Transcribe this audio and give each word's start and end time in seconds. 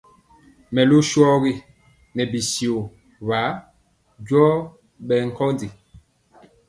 Mɛlu 0.73 0.97
shɔgi 1.09 1.53
nɛ 2.15 2.23
bityio 2.31 2.77
wa 3.27 3.41
njɔɔ 4.21 4.53
bɛ 5.07 5.15
nkondi. 5.27 5.67